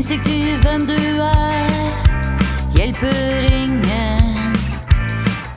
Innsikt 0.00 0.28
i 0.32 0.56
hvem 0.62 0.86
du 0.88 0.96
er, 1.20 1.72
hjelper 2.72 3.44
ingen. 3.52 4.54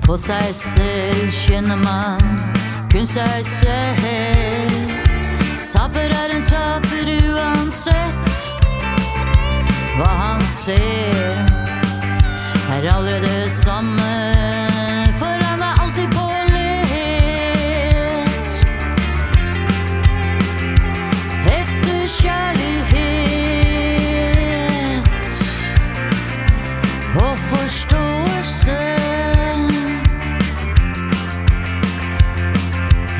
På 0.03 0.17
seg 0.19 0.49
selv 0.51 1.29
kjenner 1.31 1.79
man 1.79 2.41
kun 2.91 3.07
seg 3.07 3.39
selv. 3.47 4.75
Taper 5.71 6.11
er 6.11 6.35
en 6.35 6.43
taper 6.43 7.13
uansett 7.23 8.35
hva 9.95 10.11
han 10.11 10.43
ser. 10.43 11.39
Er 12.75 12.91
aldri 12.97 13.21
det 13.23 13.47
samme, 13.47 14.11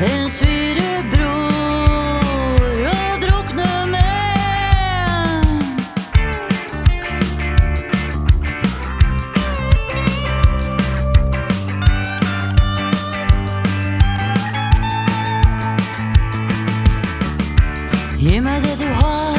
En 0.02 0.26
svirebror 0.26 1.22
å 2.90 2.94
drukne 3.22 3.86
med. 3.92 4.00
Gi 18.18 18.40
meg 18.42 18.66
det 18.66 18.74
du 18.82 18.90
har, 18.98 19.38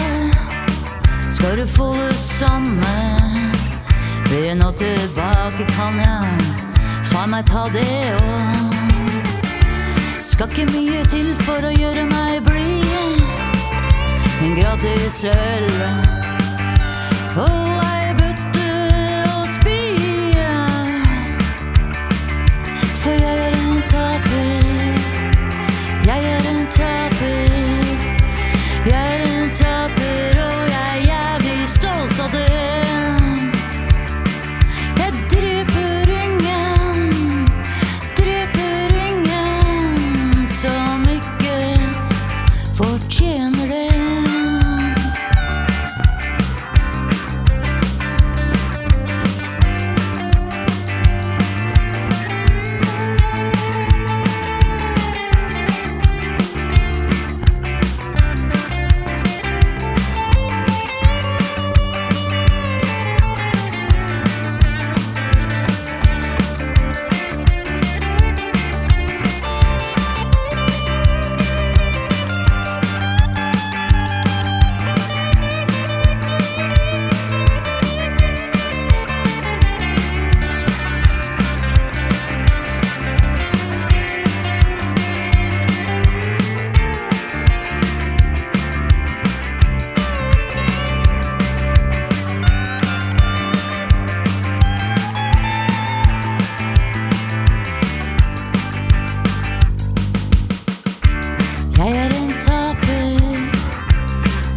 skal 1.28 1.60
du 1.60 1.68
få 1.68 1.92
det 2.00 2.16
samme. 2.16 2.96
Blir 4.32 4.56
nå 4.56 4.72
tilbake, 4.80 5.68
kan 5.76 6.00
jeg 6.00 6.40
faen 7.12 7.36
meg 7.36 7.44
ta 7.52 7.68
det 7.76 8.16
òg. 8.24 8.85
Skal 10.36 10.50
ikke 10.52 10.66
mye 10.68 11.04
til 11.08 11.30
for 11.48 11.64
å 11.64 11.70
gjøre 11.72 12.02
meg 12.10 12.42
blid. 12.44 13.22
En 14.44 14.58
gratis 14.58 15.22
øl 15.32 15.70
og 17.40 17.80
ei 17.86 18.10
bøtte 18.20 18.66
å 19.32 19.46
spie. 19.48 20.50
For 23.00 23.16
jeg 23.16 23.46
er 23.46 23.56
en 23.62 23.80
taper, 23.88 24.68
jeg 26.04 26.20
er 26.34 26.35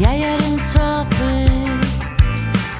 jeg 0.00 0.20
er 0.20 0.38
en 0.46 0.58
taper. 0.58 1.48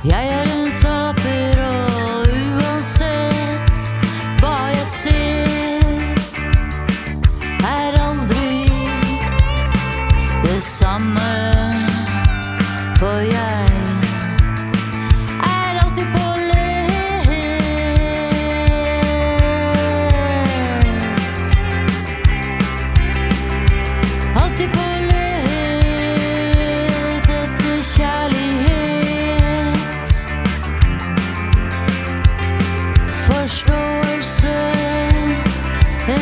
Jeg 0.04 0.28
er 0.28 0.46
en 0.56 0.72
taper, 0.72 1.58
og 1.64 2.26
uansett 2.28 3.80
hva 4.40 4.68
jeg 4.70 4.86
ser, 4.86 5.82
er 7.66 7.98
aldri 7.98 8.70
det 10.44 10.62
samme. 10.62 11.30
For 12.98 13.18
jeg 13.26 13.38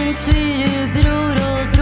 min 0.07 0.15
syrebror 0.15 1.76